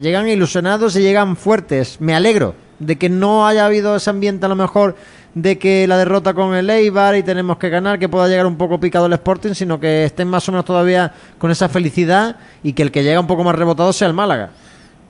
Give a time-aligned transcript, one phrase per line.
[0.00, 2.00] Llegan ilusionados y llegan fuertes.
[2.00, 4.94] Me alegro de que no haya habido ese ambiente a lo mejor
[5.34, 8.56] de que la derrota con el Eibar y tenemos que ganar, que pueda llegar un
[8.56, 12.74] poco picado el Sporting, sino que estén más o menos todavía con esa felicidad y
[12.74, 14.50] que el que llega un poco más rebotado sea el Málaga.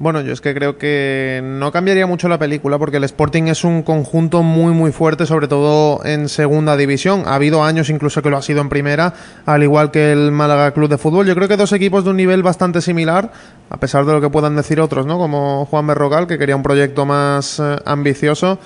[0.00, 3.64] Bueno, yo es que creo que no cambiaría mucho la película porque el Sporting es
[3.64, 7.24] un conjunto muy muy fuerte, sobre todo en segunda división.
[7.26, 9.12] Ha habido años incluso que lo ha sido en primera,
[9.44, 11.26] al igual que el Málaga Club de Fútbol.
[11.26, 13.32] Yo creo que dos equipos de un nivel bastante similar,
[13.70, 15.18] a pesar de lo que puedan decir otros, ¿no?
[15.18, 18.60] Como Juan Berrocal, que quería un proyecto más eh, ambicioso.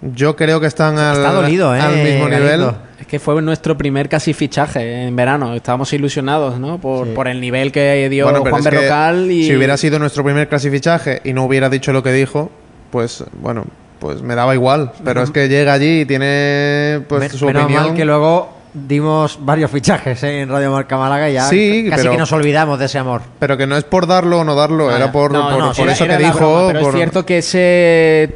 [0.00, 2.56] Yo creo que están al, Está dolido, ¿eh, al mismo Galindo?
[2.56, 2.70] nivel.
[3.00, 5.54] Es que fue nuestro primer casi fichaje en verano.
[5.54, 6.78] Estábamos ilusionados, ¿no?
[6.78, 7.12] Por, Sí.
[7.14, 9.44] por el nivel que dio Bueno, Juan Berrocal y...
[9.44, 12.50] si hubiera sido nuestro primer clasificaje y no hubiera dicho lo que dijo,
[12.90, 13.64] pues bueno,
[13.98, 14.92] pues me daba igual.
[15.04, 17.82] Pero es que llega allí y tiene pues Men- su menos opinión.
[17.86, 20.42] mal que luego dimos varios fichajes ¿eh?
[20.42, 23.22] en Radio Marca Málaga y ya Sí, casi pero- que nos olvidamos de ese amor.
[23.40, 25.72] Pero que no es por darlo o no darlo, Ah, era por, No, por- no,
[25.72, 26.38] por era- eso era que dijo.
[26.38, 28.32] broma, pero por- es cierto que ese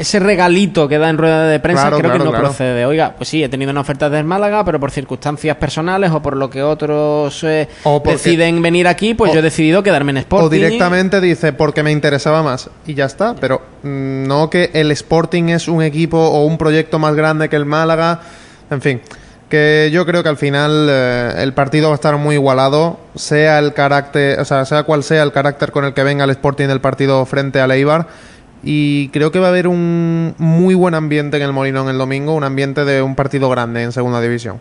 [0.00, 2.44] ese regalito que da en rueda de prensa Claro, creo claro, que no claro.
[2.46, 2.84] procede.
[2.86, 6.36] Oiga, pues sí, he tenido una oferta del Málaga, pero por circunstancias personales o por
[6.36, 10.16] lo que otros eh, porque- deciden venir aquí, pues o- yo he decidido quedarme en
[10.18, 10.46] Sporting.
[10.46, 13.34] O directamente dice porque me interesaba más y ya está.
[13.40, 17.56] Pero mm, no que el Sporting es un equipo o un proyecto más grande que
[17.56, 18.20] el Málaga.
[18.70, 19.00] En fin,
[19.48, 23.58] que yo creo que al final eh, el partido va a estar muy igualado, sea
[23.58, 26.68] el carácter, o sea, sea cual sea el carácter con el que venga el Sporting
[26.68, 28.06] del partido frente al Eibar.
[28.62, 32.34] Y creo que va a haber un muy buen ambiente en el Molinón el domingo,
[32.34, 34.60] un ambiente de un partido grande en segunda división.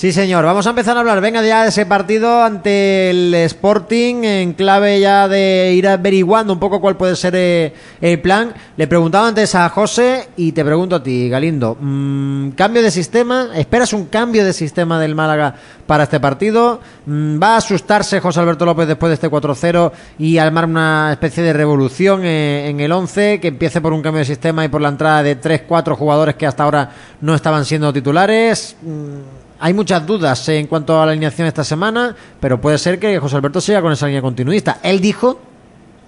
[0.00, 0.46] Sí, señor.
[0.46, 4.98] Vamos a empezar a hablar, venga, ya de ese partido ante el Sporting, en clave
[4.98, 8.54] ya de ir averiguando un poco cuál puede ser eh, el plan.
[8.78, 11.76] Le preguntaba antes a José y te pregunto a ti, Galindo.
[11.78, 13.50] mm, ¿Cambio de sistema?
[13.54, 15.54] ¿Esperas un cambio de sistema del Málaga
[15.86, 16.80] para este partido?
[17.04, 21.42] Mm, ¿Va a asustarse José Alberto López después de este 4-0 y armar una especie
[21.42, 24.80] de revolución eh, en el 11 que empiece por un cambio de sistema y por
[24.80, 26.90] la entrada de 3-4 jugadores que hasta ahora
[27.20, 28.76] no estaban siendo titulares?
[28.80, 33.18] Mm, hay muchas dudas en cuanto a la alineación esta semana, pero puede ser que
[33.18, 34.78] José Alberto siga con esa línea continuista.
[34.82, 35.38] Él dijo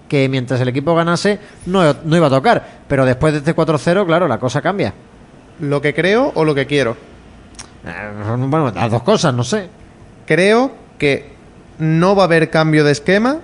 [0.08, 4.06] que mientras el equipo ganase no, no iba a tocar, pero después de este 4-0,
[4.06, 4.94] claro, la cosa cambia.
[5.60, 6.96] ¿Lo que creo o lo que quiero?
[7.84, 9.68] Eh, Bueno, las dos cosas, no sé.
[10.26, 11.32] Creo que
[11.78, 13.38] no va a haber cambio de esquema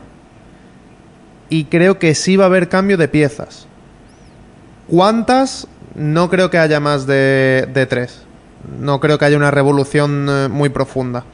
[1.50, 3.66] y creo que sí va a haber cambio de piezas.
[4.88, 5.66] ¿Cuántas?
[5.94, 8.22] No creo que haya más de, de tres.
[8.78, 11.24] No creo que haya una revolución eh, muy profunda.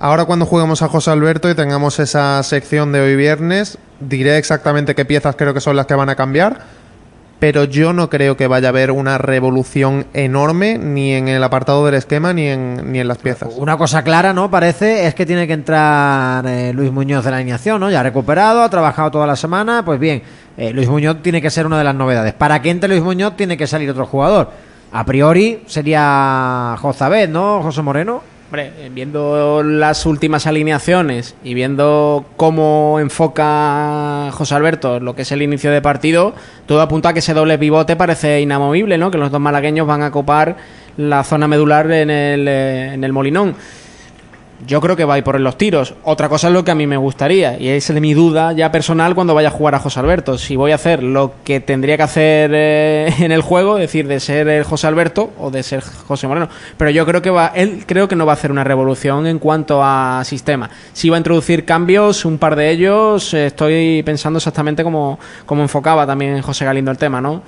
[0.00, 4.94] Ahora cuando juguemos a José Alberto y tengamos esa sección de hoy viernes, diré exactamente
[4.94, 6.60] qué piezas creo que son las que van a cambiar,
[7.40, 11.84] pero yo no creo que vaya a haber una revolución enorme ni en el apartado
[11.84, 13.48] del esquema ni en, ni en las piezas.
[13.56, 14.48] Una cosa clara, ¿no?
[14.50, 17.90] Parece, es que tiene que entrar eh, Luis Muñoz de la alineación, ¿no?
[17.90, 20.22] Ya ha recuperado, ha trabajado toda la semana, pues bien,
[20.56, 22.34] eh, Luis Muñoz tiene que ser una de las novedades.
[22.34, 24.67] Para que entre Luis Muñoz tiene que salir otro jugador.
[24.92, 27.62] A priori sería Jozabed, ¿no?
[27.62, 28.22] José Moreno.
[28.48, 35.32] Hombre, eh, viendo las últimas alineaciones y viendo cómo enfoca José Alberto lo que es
[35.32, 36.32] el inicio de partido,
[36.64, 39.10] todo apunta a que ese doble pivote parece inamovible, ¿no?
[39.10, 40.56] Que los dos malagueños van a copar
[40.96, 43.54] la zona medular en el, eh, en el Molinón.
[44.66, 45.94] Yo creo que va a ir por los tiros.
[46.02, 49.14] Otra cosa es lo que a mí me gustaría, y es mi duda ya personal
[49.14, 50.36] cuando vaya a jugar a José Alberto.
[50.36, 54.08] Si voy a hacer lo que tendría que hacer eh, en el juego, es decir,
[54.08, 56.48] de ser el José Alberto o de ser José Moreno.
[56.76, 59.38] Pero yo creo que va, él creo que no va a hacer una revolución en
[59.38, 60.68] cuanto a sistema.
[60.92, 66.04] Si va a introducir cambios, un par de ellos, estoy pensando exactamente como, como enfocaba
[66.04, 67.42] también José Galindo el tema, ¿no?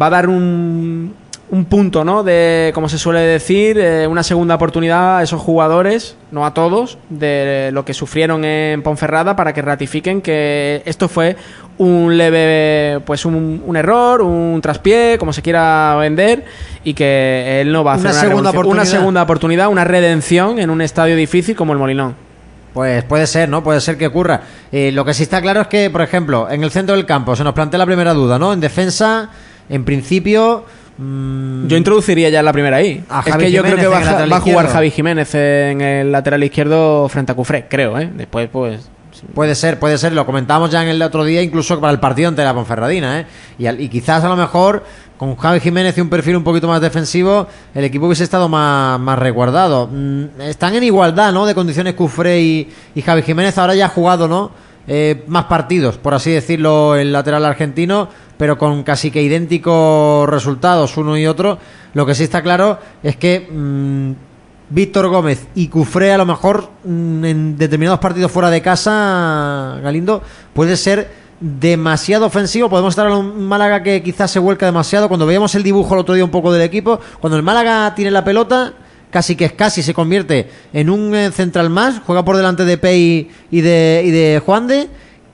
[0.00, 1.14] Va a dar un,
[1.50, 2.22] un punto, ¿no?
[2.22, 6.96] De, como se suele decir, eh, una segunda oportunidad a esos jugadores, no a todos,
[7.08, 11.36] de lo que sufrieron en Ponferrada para que ratifiquen que esto fue
[11.78, 16.44] un leve, pues un, un error, un traspié, como se quiera vender,
[16.84, 18.50] y que él no va a hacer Una una, segunda revolución.
[18.50, 18.98] una oportunidad.
[18.98, 22.14] segunda oportunidad, una redención en un estadio difícil como el Molinón.
[22.74, 23.64] Pues puede ser, ¿no?
[23.64, 24.42] Puede ser que ocurra.
[24.70, 27.34] Eh, lo que sí está claro es que, por ejemplo, en el centro del campo
[27.34, 28.52] se nos plantea la primera duda, ¿no?
[28.52, 29.30] En defensa,
[29.68, 30.64] en principio...
[31.00, 33.02] mm, Yo introduciría ya la primera ahí.
[33.08, 34.66] A es Javi que yo Jiménez creo que va, a- lateral va a jugar.
[34.68, 38.10] Javi Jiménez en el lateral izquierdo frente a Cufré, creo, ¿eh?
[38.14, 38.90] Después, pues.
[39.34, 42.28] Puede ser, puede ser, lo comentábamos ya en el otro día, incluso para el partido
[42.28, 43.26] ante la Ponferradina, ¿eh?
[43.58, 44.84] Y, al- y quizás a lo mejor
[45.18, 48.98] con Javi Jiménez y un perfil un poquito más defensivo, el equipo hubiese estado más,
[49.00, 49.88] más resguardado.
[49.92, 51.44] Mm, están en igualdad, ¿no?
[51.44, 54.52] De condiciones Cufré y, y Javi Jiménez, ahora ya ha jugado, ¿no?
[54.88, 58.08] Eh, más partidos, por así decirlo, el lateral argentino,
[58.40, 61.58] pero con casi que idénticos resultados uno y otro.
[61.92, 64.12] Lo que sí está claro es que mm,
[64.70, 70.22] Víctor Gómez y Cufré a lo mejor mm, en determinados partidos fuera de casa, Galindo,
[70.54, 72.70] puede ser demasiado ofensivo.
[72.70, 75.08] Podemos estar en un Málaga que quizás se vuelca demasiado.
[75.08, 78.10] Cuando veíamos el dibujo el otro día un poco del equipo, cuando el Málaga tiene
[78.10, 78.72] la pelota,
[79.10, 82.78] casi que es casi se convierte en un eh, central más, juega por delante de
[82.78, 84.88] Pei y de, y de Juan de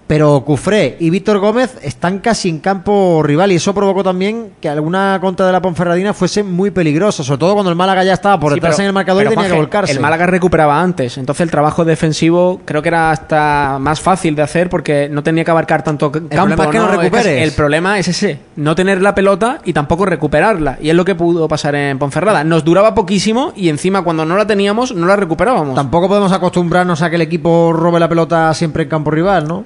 [0.06, 4.69] pero Cufré y Víctor Gómez están casi en campo rival y eso provocó también que
[4.69, 8.38] alguna contra de la Ponferradina fuese muy peligrosa, sobre todo cuando el Málaga ya estaba
[8.38, 9.93] por Sí, detrás pero- en el marcador y tenía que volcarse.
[9.93, 14.43] El Málaga recuperaba antes, entonces el trabajo defensivo creo que era hasta más fácil de
[14.43, 16.29] hacer porque no tenía que abarcar tanto campo.
[16.29, 17.43] problema es que no Es recuperes.
[17.43, 20.79] el problema es ese, no tener la pelota y tampoco recuperarla.
[20.81, 22.44] Y es lo que pudo pasar en Ponferrada.
[22.44, 25.75] Nos duraba poquísimo y encima cuando no la teníamos no la recuperábamos.
[25.75, 29.64] Tampoco podemos acostumbrarnos a que el equipo robe la pelota siempre en campo rival, ¿no?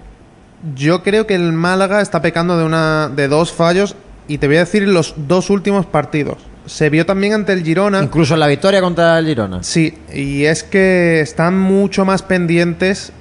[0.75, 3.97] Yo creo que el Málaga está pecando de una de dos fallos
[4.29, 6.39] y te voy a decir los dos últimos partidos.
[6.67, 8.03] Se vio también ante el Girona.
[8.03, 9.63] Incluso en la victoria contra el Girona.
[9.63, 13.13] Sí, y es que están mucho más pendientes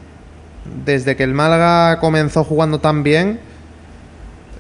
[0.86, 3.40] desde que el Málaga comenzó jugando tan bien.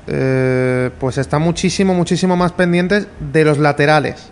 [0.08, 4.32] eh, pues está muchísimo, muchísimo más pendientes de los laterales.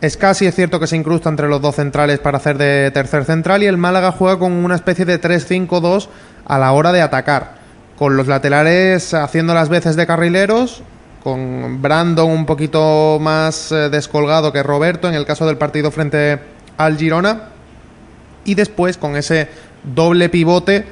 [0.00, 3.24] Es casi es cierto que se incrusta entre los dos centrales para hacer de tercer
[3.24, 6.08] central y el Málaga juega con una especie de 3-5-2
[6.44, 7.56] a la hora de atacar.
[7.96, 10.82] Con los laterales haciendo las veces de carrileros,
[11.22, 16.40] con Brandon un poquito más eh, descolgado que Roberto en el caso del partido frente
[16.76, 17.48] al Girona.
[18.44, 19.48] Y después con ese
[19.82, 20.84] doble pivote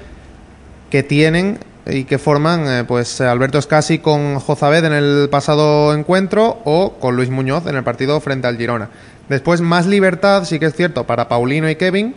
[0.90, 6.60] que tienen y que forman eh, pues Alberto Escasi con Jozabed en el pasado encuentro
[6.64, 8.90] o con Luis Muñoz en el partido frente al Girona.
[9.28, 12.14] Después más libertad, sí que es cierto, para Paulino y Kevin,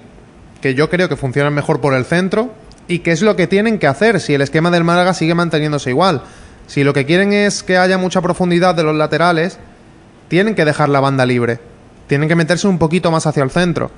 [0.62, 2.52] que yo creo que funcionan mejor por el centro
[2.88, 5.90] y que es lo que tienen que hacer si el esquema del Málaga sigue manteniéndose
[5.90, 6.24] igual.
[6.68, 9.58] Si lo que quieren es que haya mucha profundidad de los laterales,
[10.28, 11.60] tienen que dejar la banda libre.
[12.08, 13.92] Tienen que meterse un poquito más hacia el centro.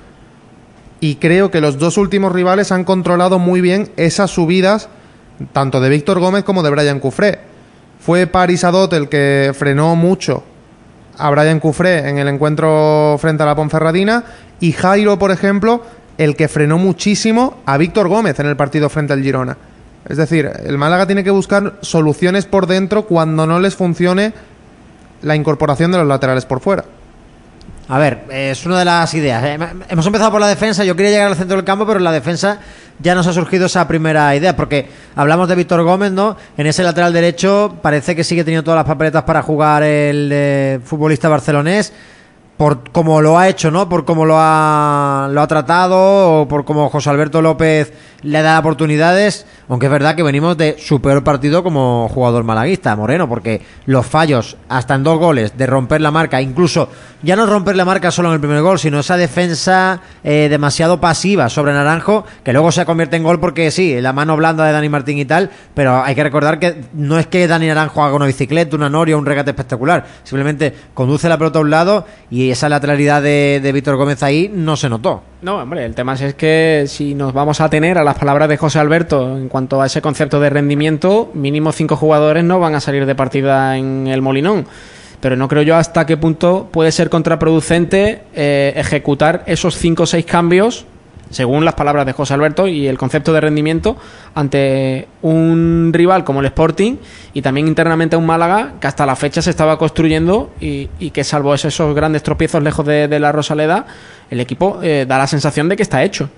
[1.00, 4.88] Y creo que los dos últimos rivales han controlado muy bien esas subidas,
[5.52, 7.38] tanto de Víctor Gómez como de Brian Cufré.
[8.00, 10.42] Fue Paris Adot el que frenó mucho
[11.18, 14.24] a Brian Cufré en el encuentro frente a la Ponferradina
[14.58, 15.82] y Jairo, por ejemplo,
[16.18, 19.56] el que frenó muchísimo a Víctor Gómez en el partido frente al Girona.
[20.08, 24.32] Es decir, el Málaga tiene que buscar soluciones por dentro cuando no les funcione
[25.22, 26.84] la incorporación de los laterales por fuera.
[27.90, 29.42] A ver, es una de las ideas.
[29.42, 29.58] Eh,
[29.88, 30.84] Hemos empezado por la defensa.
[30.84, 32.60] Yo quería llegar al centro del campo, pero en la defensa
[33.00, 34.54] ya nos ha surgido esa primera idea.
[34.54, 36.36] Porque hablamos de Víctor Gómez, ¿no?
[36.56, 40.78] En ese lateral derecho parece que sigue teniendo todas las papeletas para jugar el eh,
[40.84, 41.92] futbolista barcelonés.
[42.56, 43.88] Por cómo lo ha hecho, ¿no?
[43.88, 47.92] Por cómo lo ha, lo ha tratado, o por cómo José Alberto López
[48.22, 49.46] le da oportunidades.
[49.70, 54.04] Aunque es verdad que venimos de su peor partido como jugador malaguista, Moreno, porque los
[54.04, 56.88] fallos, hasta en dos goles, de romper la marca, incluso
[57.22, 61.00] ya no romper la marca solo en el primer gol, sino esa defensa eh, demasiado
[61.00, 64.72] pasiva sobre Naranjo, que luego se convierte en gol porque sí, la mano blanda de
[64.72, 68.16] Dani Martín y tal, pero hay que recordar que no es que Dani Naranjo haga
[68.16, 72.50] una bicicleta, una noria, un regate espectacular, simplemente conduce la pelota a un lado y
[72.50, 75.29] esa lateralidad de, de Víctor Gómez ahí no se notó.
[75.42, 78.58] No, hombre, el tema es que si nos vamos a tener a las palabras de
[78.58, 82.80] José Alberto en cuanto a ese concepto de rendimiento, mínimo cinco jugadores no van a
[82.80, 84.66] salir de partida en el Molinón.
[85.20, 90.06] Pero no creo yo hasta qué punto puede ser contraproducente eh, ejecutar esos cinco o
[90.06, 90.84] seis cambios,
[91.30, 93.96] según las palabras de José Alberto y el concepto de rendimiento,
[94.34, 96.96] ante un rival como el Sporting
[97.32, 101.24] y también internamente a un Málaga que hasta la fecha se estaba construyendo y, que
[101.24, 103.86] salvo esos, grandes tropiezos lejos de la Rosaleda,
[104.30, 106.30] el equipo eh, da la sensación de que está hecho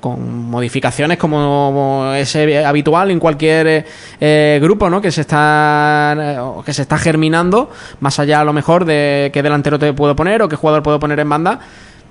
[0.00, 3.84] con modificaciones como es eh, habitual en cualquier eh,
[4.20, 5.00] eh, grupo ¿no?
[5.00, 7.70] que se está que se está germinando
[8.00, 10.98] más allá a lo mejor de qué delantero te puedo poner o qué jugador puedo
[10.98, 11.60] poner en banda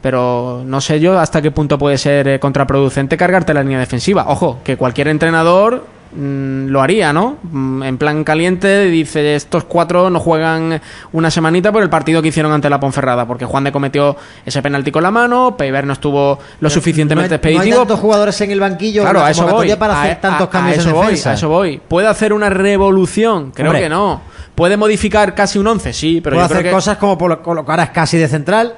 [0.02, 4.60] pero no sé yo hasta qué punto puede ser contraproducente cargarte la línea defensiva ojo
[4.64, 7.38] que cualquier entrenador mm, lo haría, ¿no?
[7.52, 12.30] Mm, En plan caliente dice estos cuatro no juegan una semanita por el partido que
[12.30, 15.94] hicieron ante la Ponferrada, porque Juan de cometió ese penalti con la mano, Peiber no
[15.94, 17.78] estuvo lo suficientemente no hay, no hay expeditivo.
[17.80, 19.74] tantos jugadores en el banquillo Claro, a eso voy.
[19.76, 21.32] para hacer A- tantos a- cambios a eso en voy, defensa.
[21.32, 21.82] a eso voy.
[21.88, 23.52] ¿Puede hacer una revolución?
[23.52, 23.84] Creo Hombre.
[23.84, 24.22] que no.
[24.56, 25.94] ¿Puede modificar casi un 11?
[25.94, 26.76] Sí, pero Puede yo hacer creo que...
[26.76, 28.76] cosas como colocar a casi de central,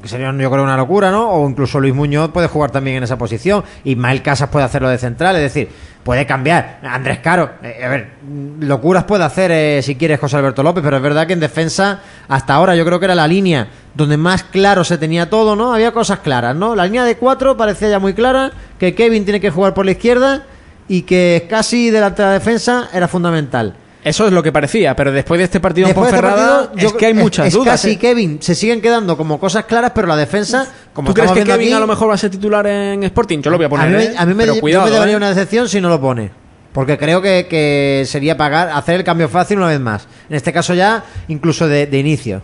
[0.00, 1.30] que sería yo creo una locura, ¿no?
[1.30, 3.64] O incluso Luis Muñoz puede jugar también en esa posición.
[3.84, 5.68] Ismael Casas puede hacerlo de central, es decir,
[6.02, 6.80] puede cambiar.
[6.82, 8.10] Andrés Caro, eh, a ver,
[8.60, 12.00] locuras puede hacer eh, si quieres José Alberto López, pero es verdad que en defensa,
[12.28, 15.74] hasta ahora yo creo que era la línea donde más claro se tenía todo, ¿no?
[15.74, 16.76] Había cosas claras, ¿no?
[16.76, 19.92] La línea de cuatro parecía ya muy clara, que Kevin tiene que jugar por la
[19.92, 20.44] izquierda
[20.88, 23.74] y que casi delante de la defensa era fundamental.
[24.06, 26.88] Eso es lo que parecía, pero después de este partido Después en este Ponferrada partido,
[26.88, 27.72] es que hay muchas es dudas.
[27.74, 27.98] Casi ¿eh?
[27.98, 31.52] Kevin se siguen quedando como cosas claras, pero la defensa, como ¿Tú crees que Kevin
[31.66, 33.40] aquí, a lo mejor va a ser titular en Sporting?
[33.42, 34.14] Yo lo voy a a poner, mí, me- ¿eh?
[34.16, 35.16] a mí me, pero yo cuidado, me daría ¿eh?
[35.16, 36.30] una decepción si no lo pone.
[36.72, 40.06] porque creo que, que sería pagar, hacer el cambio fácil una vez más.
[40.30, 42.42] En este caso ya, incluso de, de inicio.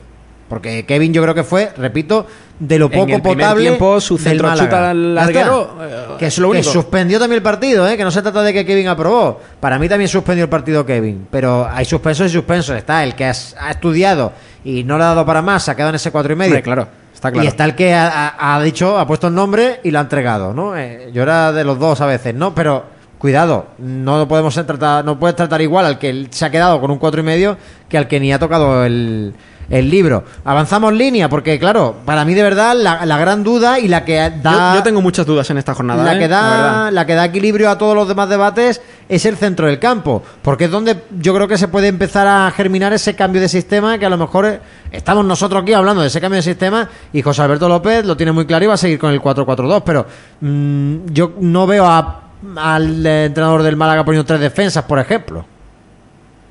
[0.53, 2.27] Porque Kevin yo creo que fue, repito,
[2.59, 6.37] de lo En poco el primer potable tiempo, su centro chuta larguero, eh, que, es
[6.37, 6.71] lo que único.
[6.71, 7.97] suspendió también el partido, ¿eh?
[7.97, 9.41] que no se trata de que Kevin aprobó.
[9.61, 12.77] Para mí también suspendió el partido Kevin, pero hay suspensos y suspensos.
[12.77, 14.33] Está el que has- ha estudiado
[14.63, 16.51] y no le ha dado para más, se ha quedado en ese cuatro y medio.
[16.51, 17.45] Hombre, claro, está claro.
[17.47, 20.77] Y está el que ha, dicho, ha puesto el nombre y lo ha entregado, ¿no?
[20.77, 22.55] Eh, yo era de los dos a veces, ¿no?
[22.55, 22.85] Pero
[23.17, 26.99] cuidado, no podemos tratar, no puedes tratar igual al que se ha quedado con un
[26.99, 27.57] cuatro y medio
[27.89, 29.33] que al que ni ha tocado el,
[29.71, 30.25] el libro.
[30.45, 34.17] Avanzamos línea, porque claro, para mí de verdad la, la gran duda y la que
[34.43, 36.05] da Yo, yo tengo muchas dudas en esta jornada.
[36.05, 36.19] la ¿eh?
[36.19, 39.79] que da la que da equilibrio a todos los demás debates es el centro del
[39.79, 43.49] campo porque es donde yo creo que se puede empezar a germinar ese cambio de
[43.49, 46.89] sistema que a lo mejor eh, estamos nosotros aquí hablando de ese cambio de sistema
[47.13, 49.83] y José Alberto López lo tiene muy claro y va a seguir con el 4-4-2
[49.85, 50.07] pero
[50.41, 52.21] mm, yo no veo a-
[52.57, 55.45] al entrenador del Málaga poniendo tres defensas por ejemplo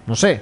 [0.07, 0.41] no sé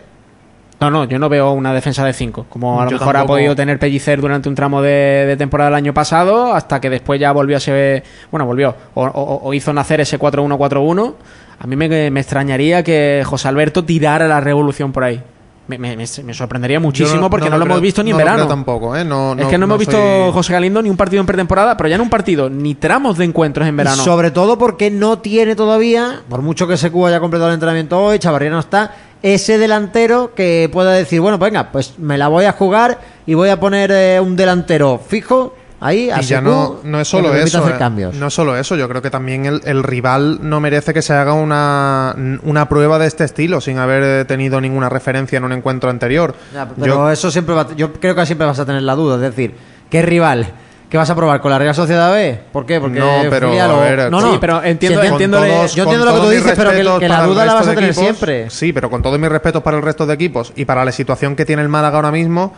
[0.82, 3.26] No, no, yo no veo una defensa de 5, como a lo Yo mejor ha
[3.26, 7.20] podido tener Pellicer durante un tramo de, de temporada del año pasado, hasta que después
[7.20, 8.02] ya volvió a ser.
[8.32, 11.14] Bueno, volvió, o, o- o hizo nacer ese 4-1-4-1.
[11.60, 15.22] A mí me, me extrañaría que José Alberto tirara la revolución por ahí.
[15.68, 18.20] Me, me- me- me sorprendería muchísimo porque no, lo creo- hemos visto ni en no
[18.20, 18.38] lo verano.
[18.46, 19.04] creo tampoco, ¿eh?
[19.06, 21.90] No, es que no, hemos visto soy- José Galindo ni un partido en pretemporada, pero
[21.90, 24.02] ya en un partido, ni tramos de encuentros en verano.
[24.02, 28.00] Y sobre todo porque no tiene todavía, por mucho que SQ haya completado el entrenamiento
[28.02, 32.46] hoy, Chavarría no está, ese delantero que pueda decir, bueno, venga, pues me la voy
[32.46, 37.00] a jugar y voy a poner eh, un delantero fijo ahí, Y ya no, no
[37.00, 37.60] es solo eso.
[37.60, 37.78] hacer eh.
[37.78, 38.16] cambios.
[38.16, 38.76] No es solo eso.
[38.76, 43.00] Yo creo que también el, el rival no merece que se haga una, una prueba
[43.00, 46.36] de este estilo sin haber eh, tenido ninguna referencia en un encuentro anterior.
[46.54, 49.16] Ya, pero Yo- eso siempre va, yo creo que siempre vas a tener la duda,
[49.16, 49.56] es decir,
[49.90, 50.48] ¿qué rival?
[50.90, 52.40] ¿Qué vas a probar con la Real Sociedad B?
[52.52, 52.80] ¿Por qué?
[52.80, 55.84] Porque No, pero, filial a o- ver, no, no, sí, pero entiendo- entiendo- todos- yo
[55.84, 58.50] entiendo lo que tú dices, pero que, la duda la vas a tener equipos, siempre.
[58.50, 61.36] Sí, pero con todos mis respetos para el resto de equipos y para la situación
[61.36, 62.54] que tiene el Málaga ahora mismo,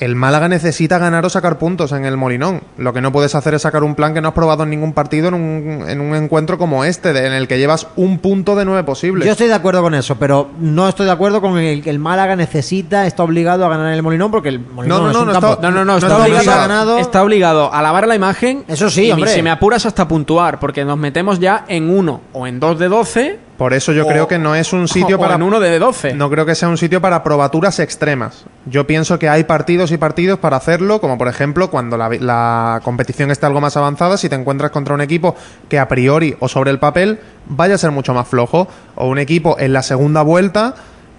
[0.00, 2.62] el Málaga necesita ganar o sacar puntos en el Molinón.
[2.78, 4.92] Lo que no puedes hacer es sacar un plan que no has probado en ningún
[4.92, 8.56] partido en un, en un encuentro como este, de- en el que llevas un punto
[8.56, 9.26] de nueve posibles.
[9.26, 11.98] Yo estoy de acuerdo con eso, pero no estoy de acuerdo con el que el
[11.98, 15.14] Málaga necesita, está obligado a ganar en el Molinón porque el Molinón No, no, es
[15.16, 16.60] no, un no campo- está- No, no, no, No está, está obligado, obligado.
[16.68, 16.98] ganado.
[16.98, 18.64] está obligado a lavar la imagen.
[18.68, 19.30] Eso sí, y hombre.
[19.34, 22.88] Si me apuras hasta puntuar, porque nos metemos ya en uno o en dos de
[22.88, 23.38] 12.
[23.60, 25.78] Por eso yo o- creo que no es un sitio o para en uno de
[25.78, 26.14] 12.
[26.14, 28.46] No creo que sea un sitio para probaturas extremas.
[28.64, 32.80] Yo pienso que hay partidos y partidos para hacerlo, como por ejemplo cuando la, la
[32.82, 35.36] competición esté algo más avanzada, si te encuentras contra un equipo
[35.68, 39.18] que a priori o sobre el papel vaya a ser mucho más flojo, o un
[39.18, 40.74] equipo en la segunda vuelta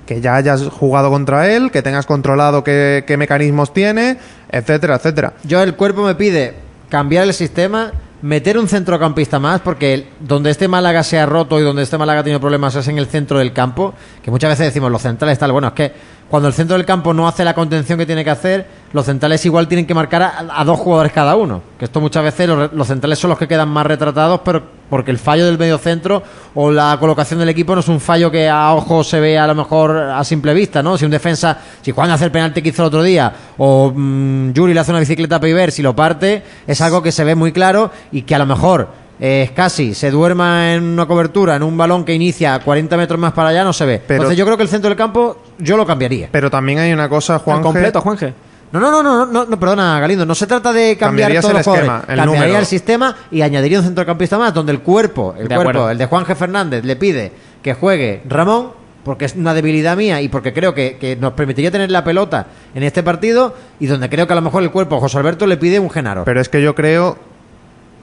[0.07, 4.17] que ya hayas jugado contra él, que tengas controlado qué, qué mecanismos tiene,
[4.49, 5.33] etcétera, etcétera.
[5.43, 6.55] Yo el cuerpo me pide
[6.89, 11.63] cambiar el sistema, meter un centrocampista más, porque donde este Málaga se ha roto y
[11.63, 14.67] donde este Málaga ha tenido problemas es en el centro del campo, que muchas veces
[14.67, 15.93] decimos los centrales tal, bueno, es que
[16.31, 19.45] cuando el centro del campo no hace la contención que tiene que hacer, los centrales
[19.45, 22.73] igual tienen que marcar a, a dos jugadores cada uno, que esto muchas veces los,
[22.73, 26.23] los centrales son los que quedan más retratados, pero porque el fallo del medio centro
[26.55, 29.45] o la colocación del equipo no es un fallo que a ojo se ve a
[29.45, 30.97] lo mejor a simple vista, ¿no?
[30.97, 34.51] Si un defensa, si Juan hace el penalti que hizo el otro día, o mm,
[34.53, 37.35] Yuri le hace una bicicleta a Piver, si lo parte, es algo que se ve
[37.35, 38.87] muy claro y que a lo mejor
[39.23, 43.33] eh, casi se duerma en una cobertura, en un balón que inicia 40 metros más
[43.33, 44.01] para allá, no se ve.
[44.05, 46.29] Pero- Entonces yo creo que el centro del campo yo lo cambiaría.
[46.31, 47.57] Pero también hay una cosa, Juan.
[47.57, 48.33] Al completo, Juanje.
[48.71, 50.25] No, no, no, no, no, no, perdona, Galindo.
[50.25, 52.57] No se trata de cambiar todos el esquema, el Cambiaría número.
[52.59, 55.89] el sistema y añadiría un centrocampista más, donde el cuerpo, el De cuerpo, acuerdo.
[55.91, 56.35] el de Juan G.
[56.35, 58.69] Fernández, le pide que juegue Ramón,
[59.03, 62.45] porque es una debilidad mía y porque creo que, que nos permitiría tener la pelota
[62.73, 65.57] en este partido, y donde creo que a lo mejor el cuerpo, José Alberto, le
[65.57, 66.23] pide un Genaro.
[66.23, 67.17] Pero es que yo creo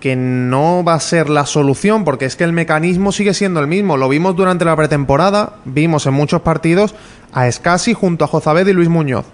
[0.00, 3.67] que no va a ser la solución, porque es que el mecanismo sigue siendo el
[3.67, 3.97] mismo.
[3.97, 6.95] Lo vimos durante la pretemporada, vimos en muchos partidos
[7.33, 9.26] a Escasi junto a Jozabed y Luis Muñoz.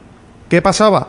[0.49, 1.09] ¿Qué pasaba?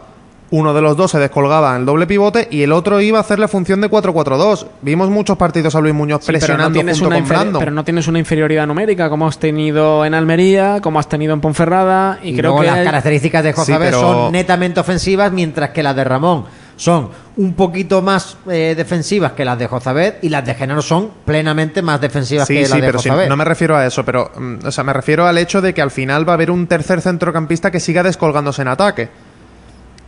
[0.52, 3.22] Uno de los dos se descolgaba en el doble pivote y el otro iba a
[3.22, 4.68] hacer la función de 4-4-2.
[4.84, 7.60] Vimos muchos partidos a Luis Muñoz Sí, pero, no presionando junto una con Brandon.
[7.60, 11.42] pero no tienes una inferioridad numérica como has tenido en Almería, como has tenido en
[11.42, 12.20] Ponferrada.
[12.22, 15.72] Y, y creo luego que las hay- características de Sí, pero- son netamente ofensivas, mientras
[15.72, 16.46] que las de Ramón
[16.77, 21.12] son un poquito más eh, defensivas que las de Jozabed y las de Genaro son
[21.25, 24.03] plenamente más defensivas Sí, que sí, las de pero sí, no me refiero a eso,
[24.03, 26.51] pero mm, o sea, me refiero al hecho de que al final va a haber
[26.51, 29.10] un tercer centrocampista que siga descolgándose en ataque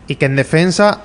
[0.08, 1.02] y que en defensa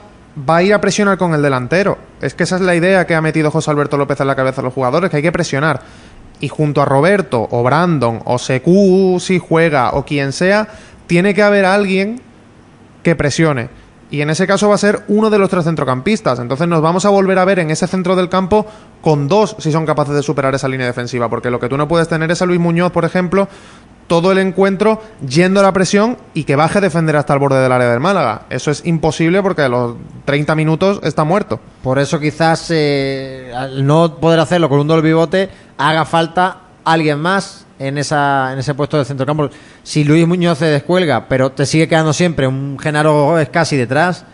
[0.49, 1.99] va a ir a presionar con el delantero.
[2.21, 4.63] Es que esa es la idea que ha metido José Alberto López en la cabeza
[4.63, 5.81] de los jugadores, que hay que presionar.
[6.41, 10.69] Y junto a Roberto o Brandon o Secu si juega o quien sea,
[11.07, 12.21] tiene que haber alguien
[13.03, 13.82] que presione.
[14.13, 16.39] Y en ese caso va a ser uno de los tres centrocampistas.
[16.39, 18.67] Entonces nos vamos a volver a ver en ese centro del campo
[19.01, 21.89] con dos si son capaces de superar esa línea defensiva, porque lo que tú no
[21.89, 23.49] puedes tener es a Luis Muñoz, por ejemplo,
[24.09, 27.63] todo el encuentro yendo a la presión y que baje a defender hasta el borde
[27.63, 28.43] del área del Málaga.
[28.51, 31.59] Eso es imposible porque a los 30 minutos está muerto.
[31.83, 37.19] Por eso quizás eh, al no poder hacerlo con un doble pivote haga falta alguien
[37.19, 39.51] más en esa en ese puesto de centrocampo.
[39.83, 44.25] Si Luis Muñoz se descuelga, pero te sigue quedando siempre un Genaro casi detrás,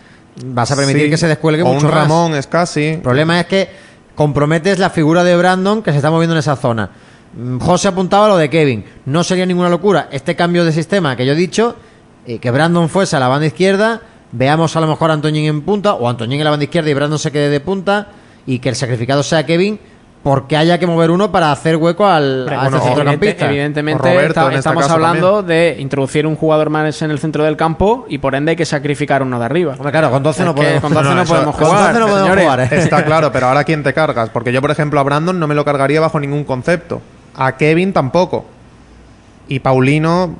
[0.44, 1.10] vas a permitir Sí.
[1.10, 2.02] que se descuelgue o mucho un más.
[2.02, 2.84] Ramón es casi.
[2.86, 3.68] El problema es que
[4.14, 6.90] comprometes la figura de Brandon que se está moviendo en esa zona.
[7.34, 8.84] Mm, José apuntaba a lo de Kevin.
[9.06, 11.76] No sería ninguna locura este cambio de sistema que yo he dicho,
[12.26, 14.00] eh, que Brandon fuese a la banda izquierda,
[14.32, 16.94] veamos a lo mejor a Antoñín en punta, o Antoñín en la banda izquierda y
[16.94, 18.08] Brandon se quede de punta,
[18.46, 19.78] y que el sacrificado sea Kevin,
[20.28, 23.46] porque haya que mover uno para hacer hueco al, a bueno, este centrocampista.
[23.46, 27.56] evidentemente Roberto, está- este estamos hablando de introducir un jugador más en el centro del
[27.56, 29.72] campo y por ende hay que sacrificar uno de arriba.
[29.72, 31.80] Hombre, claro, con 12 no Es podemos, con 12 no eso- podemos con jugar.
[31.94, 32.44] 12 no podemos señores.
[32.44, 32.60] jugar.
[32.74, 34.28] Está claro, pero ahora ¿quién te cargas?
[34.28, 37.00] Porque yo, por ejemplo, a Brandon no me lo cargaría bajo ningún concepto.
[37.34, 38.44] A Kevin tampoco.
[39.48, 40.34] Y Paulino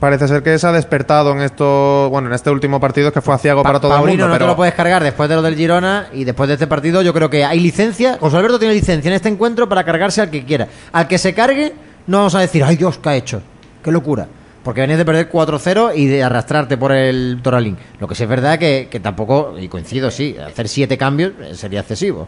[0.00, 3.34] parece ser que se ha despertado en esto, bueno, en este último partido que fue
[3.34, 4.26] aciago Pa- para todo Paulino el mundo.
[4.28, 6.66] no pero te lo puedes cargar después de lo del Girona y después de este
[6.66, 8.16] partido yo creo que hay licencia.
[8.20, 10.68] José Alberto tiene licencia en este encuentro para cargarse al que quiera.
[10.92, 11.72] Al que se cargue
[12.06, 13.42] no vamos a decir, ay Dios, ¿qué ha hecho?
[13.82, 14.26] Qué locura.
[14.62, 17.76] Porque venís de perder 4-0 y de arrastrarte por el Toralín.
[18.00, 21.54] Lo que sí es verdad que, que tampoco, y coincido, sí, hacer siete cambios eh,
[21.54, 22.26] sería excesivo.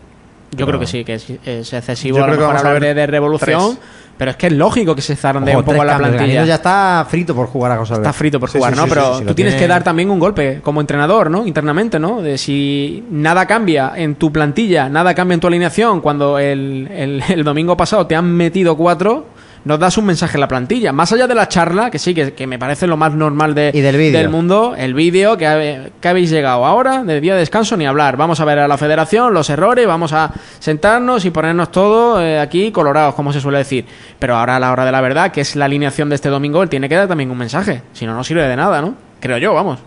[0.53, 2.65] Yo creo que sí, que es, es excesivo Yo a lo creo que mejor vamos
[2.65, 3.89] a hablar ver de, de revolución, tres.
[4.17, 6.15] pero es que es lógico que se zarandee Ojo, un poco tres la cambios.
[6.17, 6.45] plantilla.
[6.47, 7.95] Ya está frito por jugar a Alberto.
[7.97, 8.85] Está frito por Sí, jugar, sí, ¿no?
[8.85, 11.47] sí, Pero sí, tú tienes tiene- que dar también un golpe como entrenador, ¿no?
[11.47, 12.23] Internamente, ¿no?
[12.23, 17.23] De si nada cambia en tu plantilla, nada cambia en tu alineación, cuando el, el-
[17.29, 19.27] el domingo pasado te han metido cuatro,
[19.65, 20.93] nos das un mensaje en la plantilla.
[20.93, 23.71] Más allá de la charla, que sí, que, que me parece lo más normal de,
[23.75, 24.31] Y del vídeo.
[24.31, 28.17] mundo, el vídeo que, habéis llegado ahora, de día de descanso, ni hablar.
[28.17, 32.39] Vamos a ver a la federación, los errores, vamos a sentarnos y ponernos todo eh,
[32.41, 33.85] aquí colorados, como se suele decir.
[34.19, 36.63] Pero ahora a la hora de la verdad, que es la alineación de este domingo,
[36.63, 37.83] él tiene que dar también un mensaje.
[37.93, 38.95] Si no, no sirve de nada, ¿no?
[39.21, 39.81] Creo yo, vamos.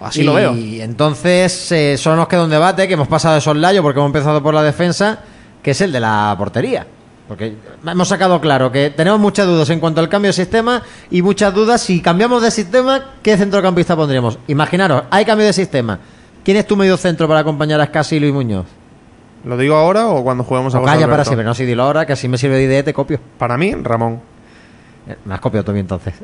[0.00, 0.54] Así lo veo.
[0.54, 4.08] Y entonces eh, solo nos queda un debate que hemos pasado de soslayo porque hemos
[4.10, 5.20] empezado por la defensa,
[5.62, 6.86] que es el de la portería.
[7.28, 11.22] Porque hemos sacado claro que tenemos muchas dudas en cuanto al cambio de sistema y
[11.22, 14.38] muchas dudas si cambiamos de sistema, ¿qué centrocampista pondríamos?
[14.46, 15.98] Imaginaros, hay cambio de sistema.
[16.44, 18.66] ¿Quién es tu medio centro para acompañar a Scassi y Luis Muñoz?
[19.44, 22.06] ¿Lo digo ahora o cuando juguemos a O calla para siempre, no si dilo ahora,
[22.06, 23.18] que así me sirve de idea, te copio.
[23.38, 24.20] Para mí, Ramón.
[25.08, 26.14] Eh, Me has copiado tú a mí entonces.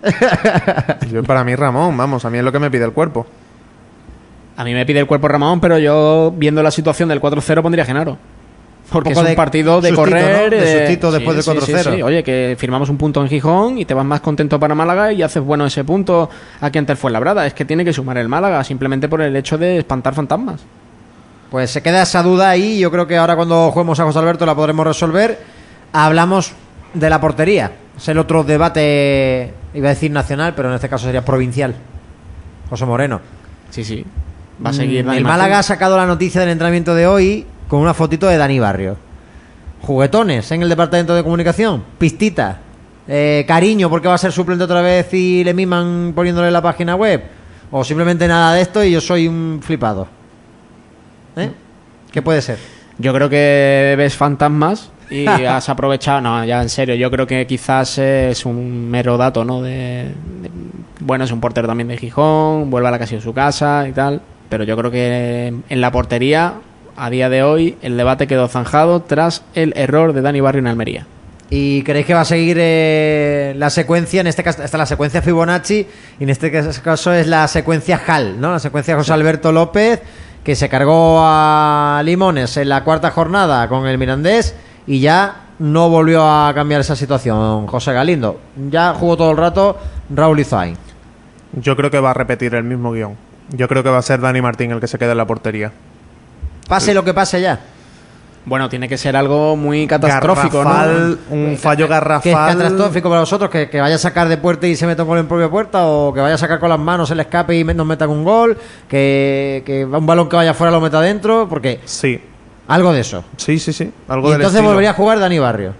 [1.10, 3.26] Yo, para mí, Ramón, vamos, a mí es lo que me pide el cuerpo.
[4.56, 7.84] A mí me pide el cuerpo Ramón, pero yo, viendo la situación del 4-0, pondría
[7.84, 8.18] a Genaro.
[8.90, 10.52] Porque es un de partido de sustito, correr.
[10.52, 10.56] ¿no?
[10.58, 11.94] De eh, sustito después del sí, sí, 4-0.
[11.96, 12.02] sí.
[12.02, 15.22] Oye, que firmamos un punto en Gijón y te vas más contento para Málaga y
[15.22, 16.28] haces bueno ese punto
[16.60, 17.46] aquí ante el Fuenlabrada.
[17.46, 20.60] Es que tiene que sumar el Málaga simplemente por el hecho de espantar fantasmas.
[21.50, 22.78] Pues se queda esa duda ahí.
[22.78, 25.38] Yo creo que ahora cuando juguemos a José Alberto la podremos resolver.
[25.92, 26.52] Hablamos
[26.94, 27.72] de la portería.
[27.96, 31.74] Es el otro debate, iba a decir nacional, pero en este caso sería provincial.
[32.68, 33.20] José Moreno.
[33.70, 34.04] Sí, sí.
[34.64, 35.24] Va a seguir Mm, El.
[35.24, 38.98] Málaga ha sacado la noticia del entrenamiento de hoy con una fotito de Dani Barrio.
[39.80, 41.82] Juguetones en el departamento de comunicación.
[41.96, 42.58] Pistita.
[43.08, 46.96] Eh, cariño porque va a ser suplente otra vez y le miman poniéndole la página
[46.96, 47.22] web.
[47.70, 50.06] O simplemente nada de esto y yo soy un flipado.
[51.34, 51.50] ¿Eh?
[52.12, 52.58] ¿Qué puede ser?
[52.98, 56.20] Yo creo que ves fantasmas y has aprovechado.
[56.20, 59.62] No, ya en serio, yo creo que quizás es un mero dato, ¿no?
[59.62, 60.50] De, de-
[61.00, 63.92] bueno, es un portero también de Gijón, vuelve a la casa de su casa y
[63.92, 64.20] tal.
[64.50, 66.52] Pero yo creo que en la portería,
[66.96, 70.66] a día de hoy, el debate quedó zanjado tras el error de Dani Barrio en
[70.66, 71.06] Almería.
[71.54, 74.22] ¿Y creéis que va a seguir eh, la secuencia?
[74.22, 75.86] En este caso está la secuencia Fibonacci
[76.18, 78.52] y en este caso es la secuencia HAL, ¿no?
[78.52, 80.00] La secuencia José Alberto López,
[80.42, 84.54] que se cargó a Limones en la cuarta jornada con el Mirandés
[84.86, 88.40] y ya no volvió a cambiar esa situación José Galindo.
[88.70, 89.78] Ya jugó todo el rato
[90.08, 90.76] Raúl Izain.
[91.52, 93.14] Yo creo que va a repetir el mismo guion.
[93.50, 95.70] Yo creo que va a ser Dani Martín el que se quede en la portería.
[96.72, 97.60] Pase lo que pase ya.
[98.46, 101.36] Bueno, tiene que ser algo muy catastrófico, Garrafal, ¿no?
[101.36, 102.22] un fallo garrafal.
[102.22, 103.50] ¿Qué es catastrófico para vosotros?
[103.50, 105.84] ¿Que, que vaya a sacar de puerta y se meta gol en propia puerta?
[105.86, 108.56] ¿O que vaya a sacar con las manos el escape y nos metan un gol?
[108.88, 111.46] ¿Que, que un balón que vaya fuera lo meta dentro?
[111.46, 112.18] Porque Sí,
[112.68, 113.22] algo de eso.
[113.36, 113.92] sí, sí, sí.
[114.08, 114.70] Algo Y del entonces estilo.
[114.70, 115.74] volvería a jugar Dani Barrio.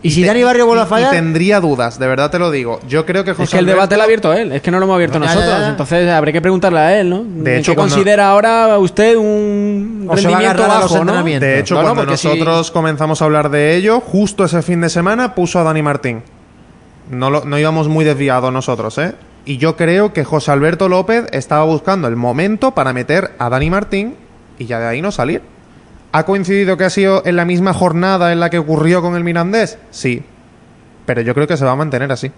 [0.00, 2.50] Y si te- Dani Barrio vuelve a fallar, Y tendría dudas, de verdad te lo
[2.52, 2.78] digo.
[2.88, 4.70] Yo creo que José Es que el Alberto- debate lo ha abierto él, es que
[4.70, 5.60] no lo hemos abierto Ya, ya, nosotros.
[5.60, 5.68] ya.
[5.70, 7.24] Entonces habría que preguntarle a él, ¿no?
[7.24, 11.04] De ¿En hecho, ¿Qué cuando- considera ahora usted un O se va a rendimiento bajo,
[11.04, 11.22] ¿no?
[11.24, 14.80] De hecho, No, no, cuando si- nosotros comenzamos a hablar de ello, justo ese fin
[14.80, 16.22] de semana puso a Dani Martín.
[17.10, 19.14] No, lo- no íbamos muy desviados nosotros, ¿eh?
[19.46, 23.70] Y yo creo que José Alberto López estaba buscando el momento para meter a Dani
[23.70, 24.14] Martín
[24.58, 25.40] y ya de ahí no salir.
[26.10, 29.24] ¿Ha coincidido que ha sido en la misma jornada en la que ocurrió con el
[29.24, 29.78] Mirandés?
[29.90, 30.22] Sí.
[31.04, 32.32] Pero yo creo que se va a mantener así.